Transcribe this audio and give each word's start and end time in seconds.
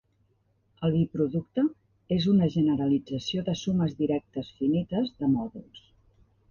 El 0.87 0.95
biproducte 0.95 1.65
és 2.17 2.25
una 2.33 2.49
generalització 2.55 3.45
de 3.51 3.57
sumes 3.63 3.97
directes 4.03 4.53
finites 4.63 5.17
de 5.23 5.33
mòduls. 5.39 5.89